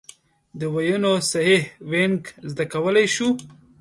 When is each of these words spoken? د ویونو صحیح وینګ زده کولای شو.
د 0.59 0.61
ویونو 0.73 1.11
صحیح 1.31 1.63
وینګ 1.91 2.21
زده 2.51 2.65
کولای 2.73 3.07
شو. 3.15 3.29